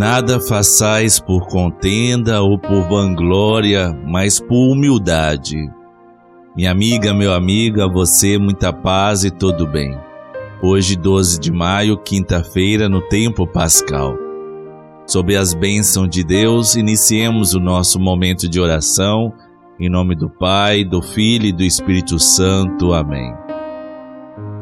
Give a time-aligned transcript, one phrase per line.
[0.00, 5.58] Nada façais por contenda ou por vanglória, mas por humildade.
[6.56, 9.94] Minha amiga, meu amigo, a você muita paz e todo bem.
[10.62, 14.16] Hoje, 12 de maio, quinta-feira, no tempo pascal.
[15.06, 19.34] Sob as bênçãos de Deus, iniciemos o nosso momento de oração,
[19.78, 22.94] em nome do Pai, do Filho e do Espírito Santo.
[22.94, 23.34] Amém.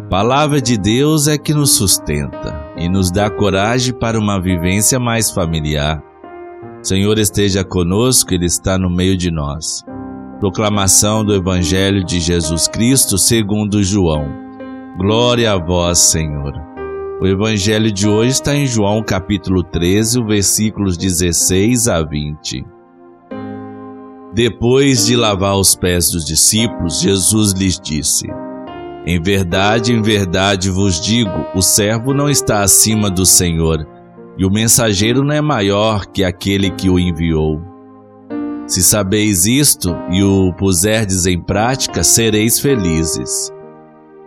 [0.05, 4.98] A palavra de Deus é que nos sustenta e nos dá coragem para uma vivência
[4.98, 6.02] mais familiar.
[6.82, 9.84] Senhor esteja conosco, Ele está no meio de nós.
[10.38, 14.27] Proclamação do Evangelho de Jesus Cristo segundo João.
[14.96, 16.52] Glória a vós, Senhor.
[17.20, 22.64] O Evangelho de hoje está em João capítulo 13, versículos 16 a 20.
[24.33, 28.28] Depois de lavar os pés dos discípulos, Jesus lhes disse:
[29.11, 33.89] em verdade, em verdade vos digo: o servo não está acima do Senhor,
[34.37, 37.59] e o mensageiro não é maior que aquele que o enviou.
[38.67, 43.50] Se sabeis isto e o puserdes em prática, sereis felizes.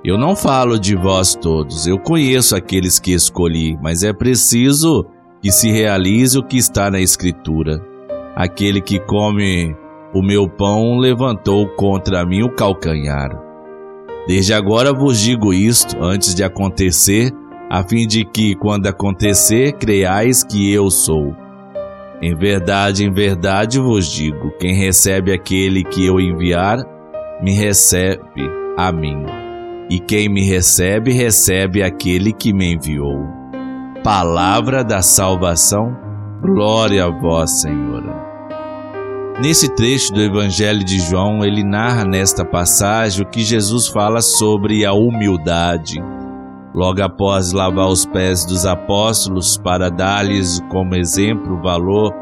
[0.04, 5.06] Eu não falo de vós todos, eu conheço aqueles que escolhi, mas é preciso
[5.44, 7.80] que se realize o que está na Escritura.
[8.36, 9.76] Aquele que come
[10.12, 13.51] o meu pão levantou contra mim o calcanhar.
[14.28, 17.32] Desde agora vos digo isto antes de acontecer,
[17.70, 21.36] a fim de que, quando acontecer, creiais que eu sou.
[22.22, 26.78] Em verdade, em verdade vos digo: quem recebe aquele que eu enviar,
[27.42, 28.22] me recebe
[28.78, 29.26] a mim.
[29.90, 33.26] E quem me recebe, recebe aquele que me enviou.
[34.04, 35.98] Palavra da salvação,
[36.42, 38.31] glória a vós, Senhor.
[39.42, 44.86] Nesse trecho do Evangelho de João, ele narra nesta passagem o que Jesus fala sobre
[44.86, 46.00] a humildade.
[46.76, 52.14] Logo após lavar os pés dos apóstolos para dar-lhes como exemplo o valor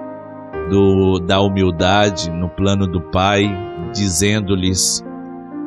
[0.69, 3.51] do, da humildade no plano do Pai,
[3.93, 5.03] dizendo-lhes: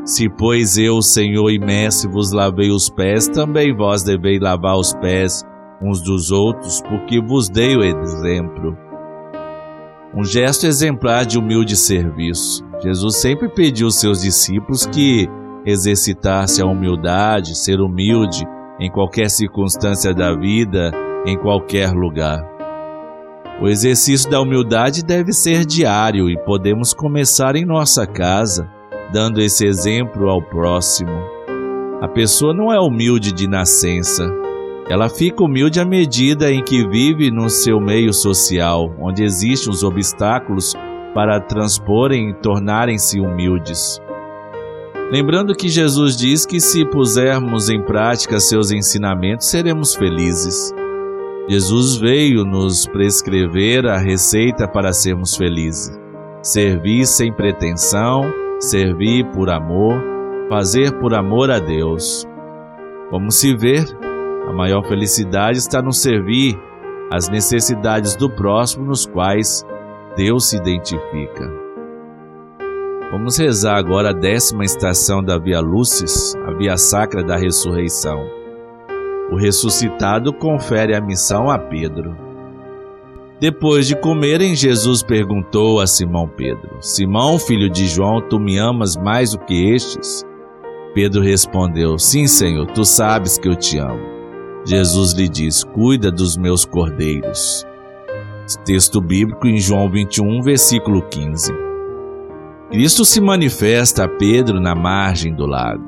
[0.07, 4.95] Se, pois eu, Senhor e Mestre, vos lavei os pés, também vós deveis lavar os
[4.95, 5.45] pés
[5.83, 8.75] uns dos outros, porque vos dei o exemplo
[10.15, 12.63] um gesto exemplar de humilde serviço.
[12.83, 15.29] Jesus sempre pediu aos seus discípulos que
[15.65, 18.45] exercitasse a humildade, ser humilde
[18.79, 20.91] em qualquer circunstância da vida,
[21.25, 22.43] em qualquer lugar.
[23.61, 28.69] O exercício da humildade deve ser diário e podemos começar em nossa casa,
[29.13, 31.13] dando esse exemplo ao próximo.
[32.03, 34.27] A pessoa não é humilde de nascença,
[34.89, 39.83] ela fica humilde à medida em que vive no seu meio social, onde existem os
[39.83, 40.75] obstáculos
[41.15, 44.01] para transporem e tornarem-se humildes.
[45.11, 50.73] Lembrando que Jesus diz que se pusermos em prática seus ensinamentos, seremos felizes.
[51.49, 55.99] Jesus veio nos prescrever a receita para sermos felizes.
[56.43, 58.23] Servir sem pretensão,
[58.59, 60.03] servir por amor,
[60.49, 62.27] fazer por amor a Deus.
[63.11, 63.85] Vamos se ver
[64.49, 66.59] a maior felicidade está no servir
[67.11, 69.65] as necessidades do próximo nos quais
[70.17, 71.51] Deus se identifica.
[73.11, 78.27] Vamos rezar agora a décima estação da Via Lucis, a Via Sacra da Ressurreição.
[79.31, 82.17] O ressuscitado confere a missão a Pedro.
[83.39, 88.97] Depois de comerem, Jesus perguntou a Simão Pedro: Simão, filho de João, tu me amas
[88.97, 90.25] mais do que estes?
[90.95, 94.12] Pedro respondeu: Sim, Senhor, tu sabes que eu te amo.
[94.65, 97.67] Jesus lhe diz: Cuida dos meus cordeiros.
[98.65, 101.53] Texto bíblico em João 21, versículo 15.
[102.71, 105.85] Cristo se manifesta a Pedro na margem do lago.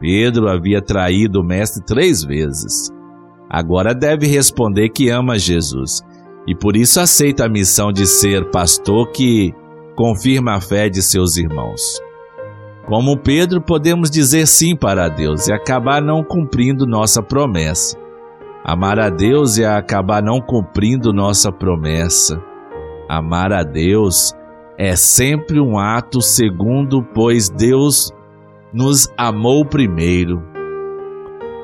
[0.00, 2.90] Pedro havia traído o Mestre três vezes.
[3.48, 6.02] Agora deve responder que ama Jesus
[6.46, 9.52] e por isso aceita a missão de ser pastor que
[9.96, 11.80] confirma a fé de seus irmãos.
[12.86, 18.07] Como Pedro, podemos dizer sim para Deus e acabar não cumprindo nossa promessa.
[18.68, 22.38] Amar a Deus é acabar não cumprindo nossa promessa.
[23.08, 24.34] Amar a Deus
[24.76, 28.12] é sempre um ato segundo, pois Deus
[28.70, 30.42] nos amou primeiro.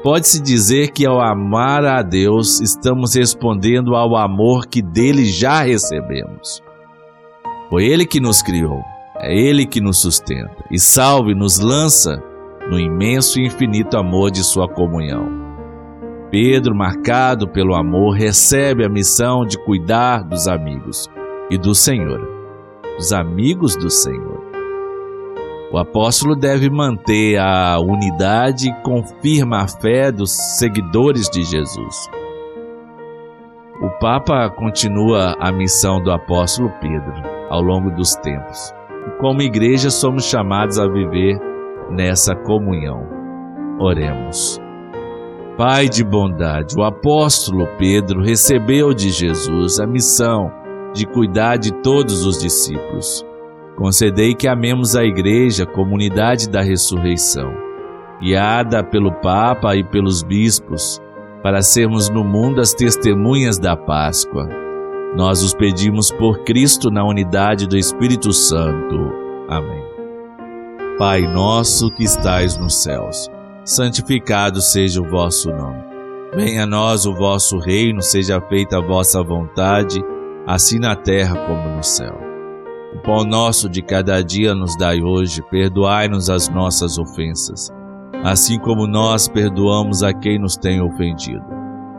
[0.03, 6.63] Pode-se dizer que ao amar a Deus, estamos respondendo ao amor que dele já recebemos.
[7.69, 8.81] Foi Ele que nos criou,
[9.19, 12.17] é Ele que nos sustenta e salve nos lança
[12.71, 15.44] no imenso e infinito amor de Sua comunhão.
[16.35, 21.09] Pedro, marcado pelo amor, recebe a missão de cuidar dos amigos
[21.49, 22.29] e do Senhor,
[22.97, 24.43] dos amigos do Senhor.
[25.71, 32.11] O apóstolo deve manter a unidade e confirma a fé dos seguidores de Jesus.
[33.81, 37.15] O Papa continua a missão do apóstolo Pedro
[37.49, 38.75] ao longo dos tempos.
[39.21, 41.39] Como igreja somos chamados a viver
[41.93, 43.07] nessa comunhão.
[43.79, 44.64] Oremos.
[45.57, 50.51] Pai de bondade, o apóstolo Pedro recebeu de Jesus a missão
[50.93, 53.25] de cuidar de todos os discípulos.
[53.77, 57.55] Concedei que amemos a Igreja, comunidade da ressurreição,
[58.21, 61.01] guiada pelo Papa e pelos bispos,
[61.41, 64.49] para sermos no mundo as testemunhas da Páscoa.
[65.17, 68.97] Nós os pedimos por Cristo na unidade do Espírito Santo.
[69.49, 69.85] Amém.
[70.99, 73.31] Pai nosso que estais nos céus
[73.65, 75.83] santificado seja o vosso nome.
[76.35, 80.03] Venha a nós o vosso reino, seja feita a vossa vontade,
[80.47, 82.19] assim na terra como no céu.
[82.95, 87.71] O pão nosso de cada dia nos dai hoje, perdoai-nos as nossas ofensas,
[88.23, 91.45] assim como nós perdoamos a quem nos tem ofendido.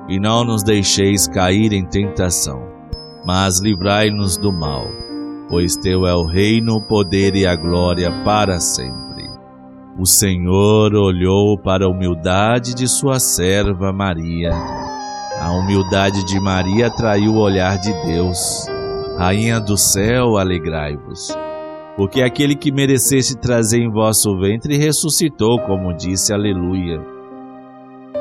[0.08, 2.62] E não nos deixeis cair em tentação,
[3.26, 4.86] mas livrai-nos do mal,
[5.50, 9.15] pois teu é o reino, o poder e a glória para sempre.
[9.98, 14.52] O Senhor olhou para a humildade de sua serva Maria.
[15.40, 18.68] A humildade de Maria atraiu o olhar de Deus.
[19.18, 21.34] Rainha do céu, alegrai-vos.
[21.96, 27.02] Porque aquele que merecesse trazer em vosso ventre ressuscitou, como disse, aleluia.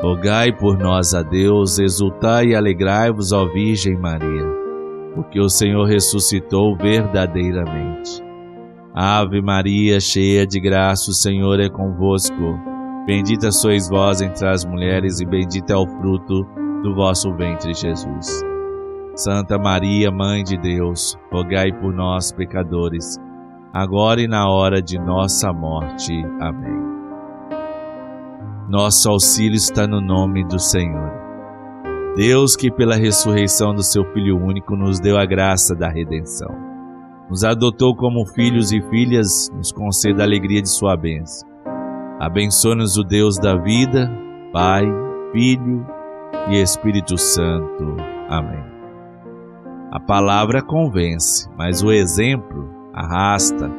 [0.01, 4.45] Rogai por nós a Deus, exultai e alegrai-vos, ó Virgem Maria,
[5.13, 8.24] porque o Senhor ressuscitou verdadeiramente.
[8.97, 12.57] Ave Maria, cheia de graça, o Senhor é convosco.
[13.05, 16.47] Bendita sois vós entre as mulheres, e bendito é o fruto
[16.81, 18.41] do vosso ventre, Jesus.
[19.13, 23.19] Santa Maria, Mãe de Deus, rogai por nós, pecadores,
[23.73, 26.13] agora e na hora de nossa morte.
[26.39, 26.79] Amém.
[28.69, 31.11] Nosso auxílio está no nome do Senhor.
[32.15, 36.74] Deus, que pela ressurreição do seu Filho único nos deu a graça da redenção
[37.29, 41.47] nos adotou como filhos e filhas, nos conceda a alegria de sua bênção.
[42.19, 44.09] Abençoe-nos o Deus da vida,
[44.53, 44.85] Pai,
[45.31, 45.85] Filho
[46.49, 47.95] e Espírito Santo.
[48.29, 48.63] Amém.
[49.91, 53.69] A palavra convence, mas o exemplo arrasta.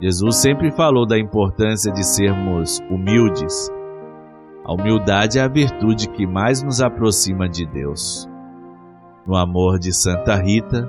[0.00, 3.70] Jesus sempre falou da importância de sermos humildes.
[4.64, 8.28] A humildade é a virtude que mais nos aproxima de Deus.
[9.26, 10.88] No amor de Santa Rita,